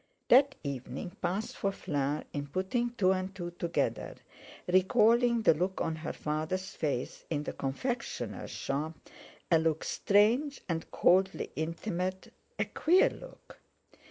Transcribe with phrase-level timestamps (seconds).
[0.29, 4.15] That evening passed for Fleur in putting two and two together;
[4.65, 11.51] recalling the look on her father's face in the confectioner's shop—a look strange and coldly
[11.55, 13.59] intimate, a queer look.